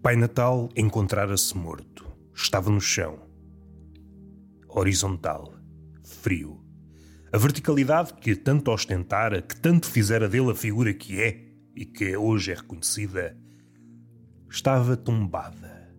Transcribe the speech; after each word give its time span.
Pai 0.00 0.14
Natal 0.14 0.68
encontrara-se 0.76 1.58
morto. 1.58 2.06
Estava 2.32 2.70
no 2.70 2.80
chão. 2.80 3.18
Horizontal. 4.68 5.52
Frio. 6.04 6.64
A 7.32 7.36
verticalidade 7.36 8.14
que 8.14 8.36
tanto 8.36 8.70
ostentara, 8.70 9.42
que 9.42 9.56
tanto 9.56 9.88
fizera 9.88 10.28
dele 10.28 10.52
a 10.52 10.54
figura 10.54 10.94
que 10.94 11.20
é 11.20 11.44
e 11.74 11.84
que 11.84 12.16
hoje 12.16 12.52
é 12.52 12.54
reconhecida, 12.54 13.36
estava 14.48 14.96
tombada. 14.96 15.92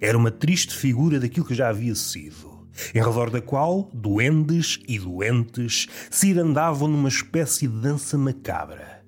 Era 0.00 0.18
uma 0.18 0.32
triste 0.32 0.74
figura 0.74 1.20
daquilo 1.20 1.46
que 1.46 1.54
já 1.54 1.68
havia 1.68 1.94
sido, 1.94 2.68
em 2.92 2.98
redor 2.98 3.30
da 3.30 3.40
qual 3.40 3.88
duendes 3.94 4.80
e 4.88 4.98
doentes 4.98 5.86
se 6.10 6.30
irandavam 6.30 6.88
numa 6.88 7.08
espécie 7.08 7.68
de 7.68 7.80
dança 7.80 8.18
macabra, 8.18 9.04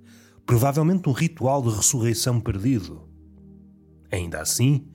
provavelmente 0.47 1.09
um 1.09 1.13
ritual 1.13 1.63
de 1.63 1.75
ressurreição 1.75 2.41
perdido 2.41 3.10
Ainda 4.11 4.41
assim, 4.41 4.87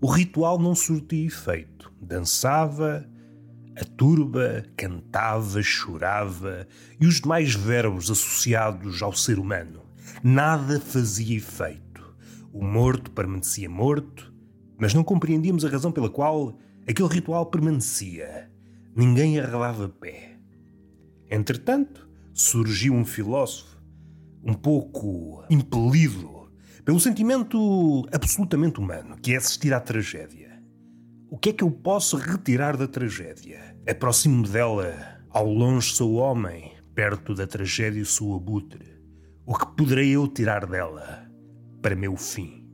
o 0.00 0.06
ritual 0.06 0.58
não 0.58 0.74
surtia 0.74 1.26
efeito. 1.26 1.92
Dançava, 2.00 3.08
a 3.76 3.84
turba 3.84 4.64
cantava, 4.76 5.62
chorava 5.62 6.66
e 7.00 7.06
os 7.06 7.20
demais 7.20 7.54
verbos 7.54 8.10
associados 8.10 9.02
ao 9.02 9.12
ser 9.12 9.38
humano. 9.38 9.82
Nada 10.22 10.78
fazia 10.80 11.36
efeito. 11.36 12.14
O 12.52 12.64
morto 12.64 13.10
permanecia 13.10 13.68
morto, 13.68 14.32
mas 14.78 14.94
não 14.94 15.02
compreendíamos 15.02 15.64
a 15.64 15.68
razão 15.68 15.90
pela 15.90 16.10
qual 16.10 16.56
aquele 16.86 17.08
ritual 17.08 17.46
permanecia. 17.46 18.50
Ninguém 18.94 19.40
arredava 19.40 19.88
pé. 19.88 20.38
Entretanto, 21.28 22.08
surgiu 22.32 22.94
um 22.94 23.04
filósofo, 23.04 23.82
um 24.44 24.54
pouco 24.54 25.44
impelido 25.50 26.43
pelo 26.84 27.00
sentimento 27.00 28.06
absolutamente 28.12 28.78
humano, 28.78 29.16
que 29.16 29.32
é 29.32 29.36
assistir 29.36 29.72
à 29.72 29.80
tragédia. 29.80 30.62
O 31.30 31.38
que 31.38 31.48
é 31.48 31.52
que 31.52 31.64
eu 31.64 31.70
posso 31.70 32.16
retirar 32.16 32.76
da 32.76 32.86
tragédia? 32.86 33.76
Aproximo-me 33.88 34.46
dela. 34.48 34.94
Ao 35.30 35.50
longe 35.50 35.92
sou 35.92 36.14
homem, 36.14 36.72
perto 36.94 37.34
da 37.34 37.46
tragédia 37.46 38.04
sou 38.04 38.36
abutre. 38.36 39.02
O 39.46 39.56
que 39.56 39.66
poderei 39.76 40.10
eu 40.10 40.28
tirar 40.28 40.66
dela 40.66 41.28
para 41.82 41.96
meu 41.96 42.16
fim? 42.16 42.68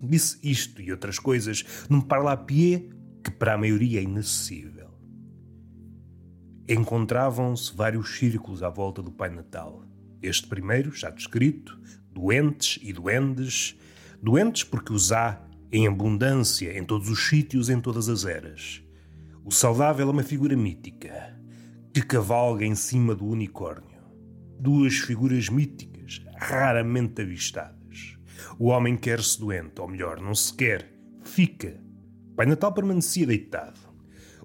Disse 0.00 0.38
isto 0.42 0.80
e 0.80 0.90
outras 0.90 1.18
coisas 1.18 1.64
num 1.90 2.00
parlapié 2.00 2.88
que 3.22 3.30
para 3.30 3.54
a 3.54 3.58
maioria 3.58 4.00
é 4.00 4.02
inacessível. 4.02 4.90
Encontravam-se 6.68 7.74
vários 7.76 8.16
círculos 8.16 8.62
à 8.62 8.70
volta 8.70 9.02
do 9.02 9.12
Pai 9.12 9.28
Natal. 9.28 9.84
Este 10.22 10.46
primeiro, 10.46 10.92
já 10.92 11.10
descrito, 11.10 11.78
doentes 12.12 12.78
e 12.82 12.92
duendes, 12.92 13.76
doentes 14.22 14.64
porque 14.64 14.92
os 14.92 15.12
há 15.12 15.40
em 15.72 15.86
abundância 15.86 16.76
em 16.78 16.84
todos 16.84 17.08
os 17.08 17.28
sítios, 17.28 17.70
em 17.70 17.80
todas 17.80 18.08
as 18.08 18.24
eras. 18.24 18.82
O 19.44 19.50
saudável 19.50 20.08
é 20.08 20.10
uma 20.10 20.22
figura 20.22 20.56
mítica 20.56 21.34
que 21.92 22.02
cavalga 22.02 22.64
em 22.64 22.74
cima 22.74 23.14
do 23.14 23.26
unicórnio. 23.26 24.00
Duas 24.60 24.94
figuras 24.98 25.48
míticas, 25.48 26.22
raramente 26.36 27.22
avistadas. 27.22 28.16
O 28.58 28.66
homem 28.66 28.96
quer-se 28.96 29.40
doente, 29.40 29.80
ou 29.80 29.88
melhor, 29.88 30.20
não 30.20 30.34
se 30.34 30.54
quer, 30.54 30.92
fica. 31.22 31.80
Pai 32.36 32.46
Natal 32.46 32.72
permanecia 32.72 33.26
deitado. 33.26 33.80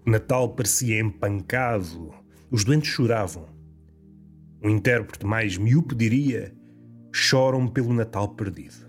O 0.06 0.10
Natal 0.10 0.56
parecia 0.56 1.00
empancado. 1.00 2.14
Os 2.50 2.64
doentes 2.64 2.90
choravam. 2.90 3.48
Um 4.64 4.70
intérprete 4.70 5.26
mais 5.26 5.58
miúpe 5.58 5.94
diria 5.94 6.56
choram 7.18 7.68
pelo 7.68 7.94
Natal 7.94 8.30
perdido. 8.30 8.86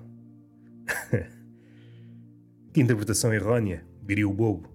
que 2.73 2.81
interpretação 2.81 3.33
errônea, 3.33 3.85
diria 4.03 4.29
o 4.29 4.33
bobo, 4.33 4.71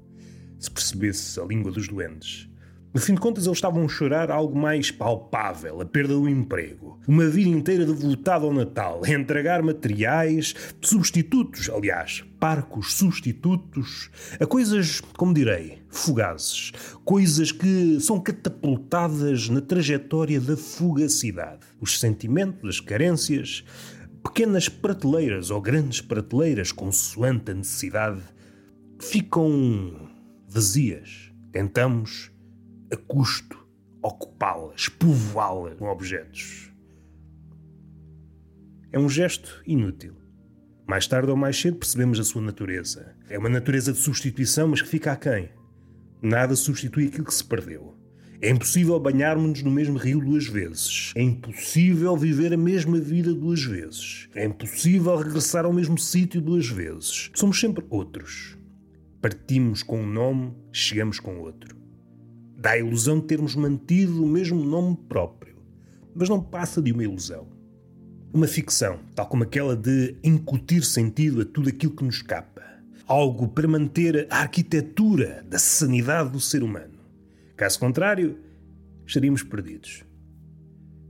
se 0.60 0.72
percebesse 0.72 1.40
a 1.40 1.46
língua 1.46 1.72
dos 1.72 1.88
doentes. 1.88 2.50
No 2.94 3.02
fim 3.02 3.16
de 3.16 3.20
contas, 3.20 3.48
eles 3.48 3.58
estavam 3.58 3.86
a 3.86 3.88
chorar 3.88 4.30
algo 4.30 4.56
mais 4.56 4.92
palpável, 4.92 5.82
a 5.82 5.86
perda 5.86 6.14
do 6.14 6.30
emprego. 6.30 7.00
Uma 7.08 7.28
vida 7.28 7.50
inteira 7.50 7.88
devotada 7.88 8.46
ao 8.46 8.54
Natal, 8.54 9.02
a 9.04 9.10
entregar 9.10 9.64
materiais, 9.64 10.54
substitutos, 10.80 11.72
aliás, 11.72 12.24
parcos 12.40 12.94
substitutos, 12.94 14.12
a 14.40 14.46
coisas, 14.46 15.02
como 15.18 15.34
direi, 15.34 15.82
fugazes. 15.90 16.72
Coisas 17.04 17.52
que 17.52 18.00
são 18.00 18.20
catapultadas 18.20 19.50
na 19.50 19.60
trajetória 19.60 20.40
da 20.40 20.56
fugacidade. 20.56 21.62
Os 21.82 22.00
sentimentos, 22.00 22.70
as 22.70 22.80
carências, 22.80 23.64
pequenas 24.24 24.70
prateleiras 24.70 25.50
ou 25.50 25.60
grandes 25.60 26.00
prateleiras, 26.00 26.72
consoante 26.72 27.50
a 27.50 27.56
necessidade, 27.56 28.22
ficam 29.00 30.12
vazias. 30.48 31.32
Tentamos 31.52 32.33
a 32.94 32.98
custo, 32.98 33.58
ocupá-las, 34.04 34.88
povoá-las 34.88 35.80
com 35.80 35.88
objetos. 35.88 36.72
É 38.92 39.00
um 39.00 39.10
gesto 39.10 39.64
inútil. 39.66 40.14
Mais 40.86 41.08
tarde 41.08 41.32
ou 41.32 41.38
mais 41.38 41.60
cedo 41.60 41.78
percebemos 41.78 42.20
a 42.20 42.24
sua 42.24 42.42
natureza. 42.42 43.16
É 43.28 43.40
uma 43.40 43.50
natureza 43.50 43.92
de 43.92 43.98
substituição, 43.98 44.68
mas 44.68 44.82
que 44.82 44.88
fica 44.88 45.12
aquém. 45.12 45.50
Nada 46.22 46.56
substitui 46.56 47.08
aquilo 47.08 47.26
que 47.26 47.34
se 47.34 47.44
perdeu. 47.44 47.98
É 48.40 48.50
impossível 48.50 49.00
banharmos-nos 49.00 49.64
no 49.64 49.72
mesmo 49.72 49.98
rio 49.98 50.20
duas 50.20 50.46
vezes. 50.46 51.14
É 51.16 51.22
impossível 51.24 52.16
viver 52.16 52.54
a 52.54 52.58
mesma 52.58 53.00
vida 53.00 53.34
duas 53.34 53.64
vezes. 53.64 54.30
É 54.36 54.46
impossível 54.46 55.16
regressar 55.16 55.66
ao 55.66 55.74
mesmo 55.74 55.98
sítio 55.98 56.42
duas 56.42 56.68
vezes. 56.68 57.32
Somos 57.34 57.60
sempre 57.60 57.84
outros. 57.90 58.58
Partimos 59.22 59.82
com 59.82 60.02
um 60.02 60.06
nome, 60.06 60.54
chegamos 60.72 61.20
com 61.20 61.40
outro. 61.40 61.83
Dá 62.64 62.72
a 62.72 62.78
ilusão 62.78 63.20
de 63.20 63.26
termos 63.26 63.56
mantido 63.56 64.24
o 64.24 64.26
mesmo 64.26 64.64
nome 64.64 64.96
próprio, 65.10 65.58
mas 66.16 66.30
não 66.30 66.42
passa 66.42 66.82
de 66.82 66.94
uma 66.94 67.04
ilusão. 67.04 67.46
Uma 68.34 68.48
ficção, 68.48 69.02
tal 69.14 69.28
como 69.28 69.44
aquela 69.44 69.76
de 69.76 70.16
incutir 70.24 70.82
sentido 70.86 71.42
a 71.42 71.46
tudo 71.46 71.68
aquilo 71.68 71.94
que 71.94 72.06
nos 72.06 72.16
escapa. 72.16 72.64
Algo 73.06 73.50
para 73.50 73.68
manter 73.68 74.28
a 74.30 74.38
arquitetura 74.38 75.46
da 75.46 75.60
sanidade 75.60 76.30
do 76.30 76.40
ser 76.40 76.64
humano. 76.64 77.00
Caso 77.58 77.78
contrário, 77.78 78.38
estaríamos 79.06 79.44
perdidos. 79.44 80.06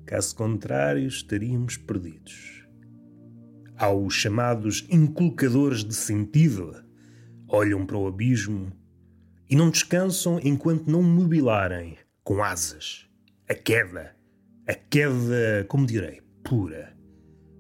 Caso 0.08 0.36
contrário, 0.36 1.08
estaríamos 1.08 1.78
perdidos. 1.78 2.66
Aos 3.78 4.16
chamados 4.16 4.88
inculcadores 4.90 5.86
de 5.86 5.94
sentido, 5.94 6.84
olham 7.48 7.86
para 7.86 7.98
o 7.98 8.08
abismo 8.08 8.74
e 9.54 9.56
não 9.56 9.70
descansam 9.70 10.40
enquanto 10.44 10.90
não 10.90 11.04
mobilarem 11.04 11.96
com 12.24 12.44
asas. 12.44 13.08
A 13.48 13.54
queda, 13.54 14.16
a 14.68 14.74
queda, 14.74 15.64
como 15.68 15.86
direi, 15.86 16.22
pura, 16.44 16.98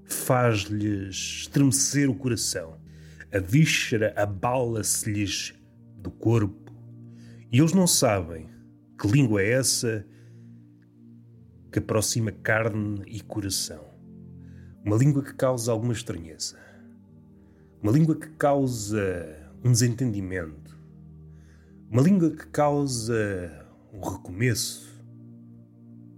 faz-lhes 0.03 1.15
estremecer 1.41 2.09
o 2.09 2.15
coração. 2.15 2.81
A 3.31 3.37
víscera 3.37 4.11
abala-se-lhes 4.17 5.53
do 5.99 6.09
corpo 6.09 6.73
e 7.51 7.59
eles 7.59 7.73
não 7.73 7.85
sabem 7.85 8.49
que 8.99 9.07
língua 9.07 9.43
é 9.43 9.51
essa 9.51 10.03
que 11.71 11.77
aproxima 11.77 12.31
carne 12.31 13.03
e 13.05 13.21
coração. 13.21 13.85
Uma 14.83 14.97
língua 14.97 15.23
que 15.23 15.35
causa 15.35 15.71
alguma 15.71 15.93
estranheza. 15.93 16.57
Uma 17.83 17.91
língua 17.91 18.15
que 18.15 18.29
causa 18.29 19.53
um 19.63 19.71
desentendimento 19.71 20.62
uma 21.93 22.01
língua 22.01 22.31
que 22.31 22.47
causa 22.47 23.67
um 23.93 23.99
recomeço, 23.99 24.99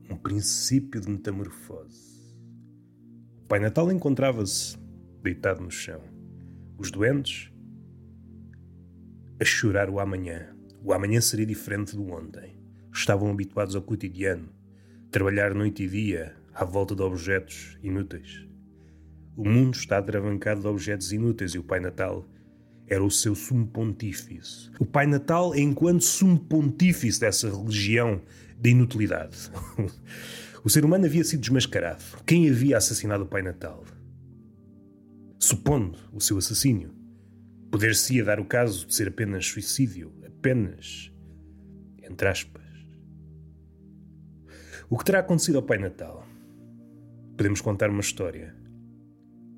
um 0.09 0.15
princípio 0.15 1.01
de 1.01 1.09
metamorfose. 1.09 2.33
O 3.43 3.45
Pai 3.45 3.59
Natal 3.59 3.91
encontrava-se 3.91 4.77
deitado 5.21 5.61
no 5.61 5.69
chão. 5.69 5.99
Os 6.77 6.89
doentes 6.89 7.51
a 9.37 9.43
chorar 9.43 9.89
o 9.89 9.99
amanhã. 9.99 10.55
O 10.81 10.93
amanhã 10.93 11.19
seria 11.19 11.45
diferente 11.45 11.93
do 11.93 12.09
ontem. 12.09 12.57
Estavam 12.93 13.29
habituados 13.29 13.75
ao 13.75 13.81
cotidiano, 13.81 14.47
trabalhar 15.11 15.53
noite 15.53 15.83
e 15.83 15.89
dia 15.89 16.37
à 16.53 16.63
volta 16.63 16.95
de 16.95 17.01
objetos 17.01 17.77
inúteis. 17.83 18.47
O 19.35 19.43
mundo 19.43 19.75
está 19.75 19.97
atravancado 19.97 20.61
de 20.61 20.67
objetos 20.67 21.11
inúteis 21.11 21.51
e 21.51 21.59
o 21.59 21.63
Pai 21.65 21.81
Natal 21.81 22.25
era 22.87 23.03
o 23.03 23.09
seu 23.09 23.35
sumo 23.35 23.67
pontífice. 23.67 24.69
O 24.79 24.85
Pai 24.85 25.07
Natal 25.07 25.53
é 25.53 25.59
enquanto 25.59 26.03
sumo 26.03 26.39
pontífice 26.39 27.19
dessa 27.19 27.49
religião 27.49 28.21
da 28.57 28.69
inutilidade. 28.69 29.51
o 30.63 30.69
ser 30.69 30.85
humano 30.85 31.05
havia 31.05 31.23
sido 31.23 31.41
desmascarado. 31.41 32.03
Quem 32.25 32.49
havia 32.49 32.77
assassinado 32.77 33.23
o 33.23 33.27
Pai 33.27 33.41
Natal? 33.41 33.83
Supondo 35.39 35.97
o 36.13 36.21
seu 36.21 36.37
assassínio, 36.37 36.93
poder-se-ia 37.71 38.23
dar 38.23 38.39
o 38.39 38.45
caso 38.45 38.87
de 38.87 38.95
ser 38.95 39.07
apenas 39.07 39.47
suicídio, 39.47 40.13
apenas 40.25 41.11
entre 42.09 42.27
aspas. 42.27 42.63
O 44.89 44.97
que 44.97 45.05
terá 45.05 45.19
acontecido 45.19 45.57
ao 45.57 45.63
Pai 45.63 45.77
Natal? 45.77 46.25
Podemos 47.35 47.59
contar 47.61 47.89
uma 47.89 48.01
história. 48.01 48.55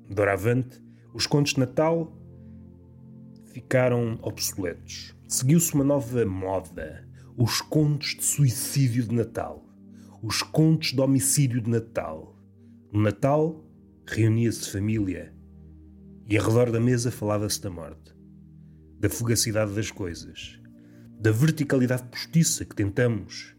Doravante, 0.08 0.82
Os 1.12 1.26
contos 1.26 1.54
de 1.54 1.60
Natal 1.60 2.12
ficaram 3.52 4.18
obsoletos. 4.22 5.14
Seguiu-se 5.26 5.74
uma 5.74 5.84
nova 5.84 6.24
moda: 6.24 7.06
os 7.36 7.60
contos 7.60 8.16
de 8.16 8.24
suicídio 8.24 9.04
de 9.04 9.14
Natal, 9.14 9.64
os 10.22 10.42
contos 10.42 10.92
de 10.92 11.00
homicídio 11.00 11.60
de 11.60 11.70
Natal. 11.70 12.36
No 12.92 13.00
Natal 13.00 13.64
reunia-se 14.06 14.70
família 14.70 15.34
e 16.28 16.36
ao 16.36 16.46
redor 16.46 16.70
da 16.70 16.80
mesa 16.80 17.10
falava-se 17.10 17.60
da 17.60 17.70
morte, 17.70 18.14
da 18.98 19.08
fugacidade 19.08 19.74
das 19.74 19.90
coisas, 19.90 20.60
da 21.20 21.30
verticalidade 21.30 22.04
postiça 22.04 22.64
que 22.64 22.74
tentamos 22.74 23.54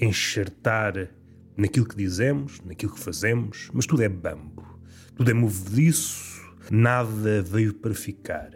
enxertar 0.00 1.10
naquilo 1.56 1.86
que 1.86 1.96
dizemos, 1.96 2.60
naquilo 2.64 2.92
que 2.92 3.00
fazemos, 3.00 3.70
mas 3.72 3.86
tudo 3.86 4.02
é 4.02 4.08
bambo, 4.08 4.80
tudo 5.14 5.30
é 5.30 5.34
movediço, 5.34 6.41
nada 6.70 7.42
veio 7.42 7.74
para 7.74 7.94
ficar. 7.94 8.50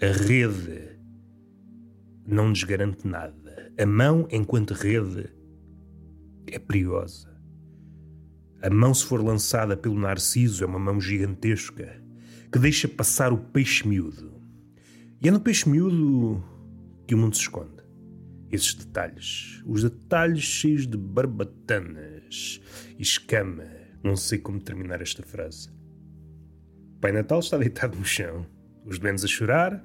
A 0.00 0.06
rede 0.06 0.98
não 2.26 2.48
nos 2.48 2.64
garante 2.64 3.06
nada. 3.06 3.72
A 3.78 3.86
mão, 3.86 4.26
enquanto 4.30 4.74
rede, 4.74 5.28
é 6.46 6.58
perigosa. 6.58 7.30
A 8.62 8.70
mão, 8.70 8.92
se 8.92 9.04
for 9.04 9.22
lançada 9.22 9.76
pelo 9.76 9.98
narciso, 9.98 10.64
é 10.64 10.66
uma 10.66 10.78
mão 10.78 11.00
gigantesca 11.00 12.02
que 12.52 12.58
deixa 12.58 12.88
passar 12.88 13.32
o 13.32 13.38
peixe 13.38 13.86
miúdo. 13.86 14.32
E 15.22 15.28
é 15.28 15.30
no 15.30 15.40
peixe 15.40 15.68
miúdo 15.68 16.42
que 17.06 17.14
o 17.14 17.18
mundo 17.18 17.36
se 17.36 17.42
esconde. 17.42 17.80
Esses 18.50 18.74
detalhes. 18.74 19.62
Os 19.64 19.82
detalhes 19.82 20.42
cheios 20.42 20.86
de 20.86 20.96
barbatanas 20.96 22.60
e 22.98 23.02
escama. 23.02 23.64
Não 24.02 24.16
sei 24.16 24.38
como 24.38 24.60
terminar 24.60 25.00
esta 25.00 25.22
frase. 25.22 25.70
Pai 27.00 27.12
Natal 27.12 27.40
está 27.40 27.56
deitado 27.56 27.96
no 27.96 28.04
chão, 28.04 28.44
os 28.84 28.98
doentes 28.98 29.24
a 29.24 29.26
chorar 29.26 29.82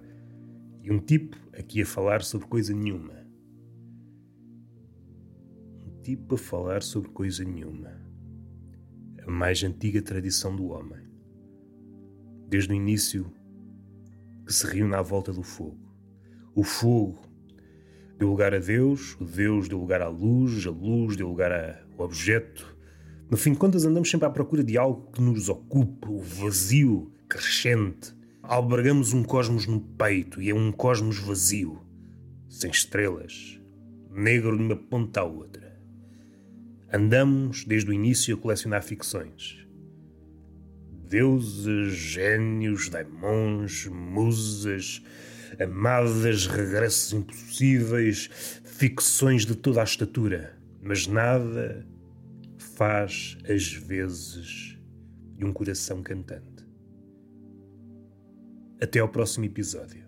e 0.84 0.92
um 0.92 1.00
tipo 1.00 1.38
aqui 1.58 1.82
a 1.82 1.86
falar 1.86 2.22
sobre 2.22 2.46
coisa 2.46 2.74
nenhuma. 2.74 3.14
Um 5.86 6.02
tipo 6.02 6.36
a 6.36 6.38
falar 6.38 6.84
sobre 6.84 7.10
coisa 7.12 7.46
nenhuma. 7.46 7.90
A 9.26 9.32
mais 9.32 9.64
antiga 9.64 10.02
tradição 10.02 10.58
do 10.58 10.66
homem. 10.66 11.08
Desde 12.50 12.74
o 12.74 12.76
início 12.76 13.32
que 14.46 14.54
se 14.54 14.68
reúne 14.68 14.96
à 14.96 15.02
volta 15.02 15.32
do 15.32 15.42
fogo. 15.42 15.80
O 16.54 16.66
fogo 16.66 17.18
deu 18.20 18.28
lugar 18.28 18.54
a 18.54 18.60
Deus, 18.60 19.16
o 19.22 19.24
Deus 19.24 19.70
deu 19.70 19.80
lugar 19.80 20.02
à 20.02 20.10
luz, 20.10 20.68
a 20.68 20.70
luz 20.70 21.16
deu 21.16 21.30
lugar 21.30 21.82
ao 21.98 22.06
objeto, 22.06 22.75
no 23.30 23.38
fim 23.38 23.54
de 23.54 23.57
contas, 23.57 23.86
andamos 23.86 24.10
sempre 24.10 24.27
à 24.27 24.30
procura 24.30 24.63
de 24.63 24.77
algo 24.77 25.12
que 25.12 25.22
nos 25.22 25.50
ocupe, 25.50 26.07
o 26.07 26.19
vazio 26.19 27.12
crescente. 27.27 28.13
Albergamos 28.44 29.13
um 29.13 29.24
cosmos 29.24 29.66
no 29.66 29.80
peito 29.80 30.39
e 30.39 30.51
é 30.51 30.54
um 30.54 30.72
cosmos 30.72 31.18
vazio, 31.18 31.81
sem 32.48 32.69
estrelas, 32.69 33.60
negro 34.12 34.56
de 34.56 34.63
uma 34.63 34.75
ponta 34.75 35.22
à 35.22 35.24
outra. 35.24 35.75
Andamos 36.94 37.66
desde 37.66 37.89
o 37.89 37.94
início 37.94 38.36
a 38.36 38.38
colecionar 38.38 38.83
ficções. 38.83 39.57
Deuses, 41.10 41.94
gênios, 41.94 42.89
daimons, 42.89 43.88
musas, 43.88 45.01
amadas, 45.60 46.45
regressos 46.45 47.13
impossíveis, 47.13 48.30
ficções 48.63 49.48
de 49.48 49.56
toda 49.56 49.81
a 49.81 49.83
estatura, 49.83 50.56
mas 50.81 51.07
nada 51.07 51.86
faz 52.75 53.38
as 53.50 53.74
vezes 53.74 54.77
de 55.38 55.45
um 55.45 55.54
coração 55.54 56.04
cantante. 56.04 56.66
Até 58.81 59.00
ao 59.00 59.10
próximo 59.10 59.45
episódio. 59.45 60.06